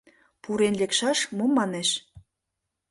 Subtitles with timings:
[0.41, 1.89] «Пурен лекшаш, мом манеш.